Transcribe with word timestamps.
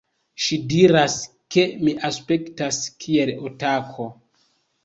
Ŝi 0.43 0.57
diras, 0.71 1.17
ke 1.55 1.67
mi 1.83 1.93
aspektas 2.09 2.81
kiel 3.07 3.33
otako 3.51 4.09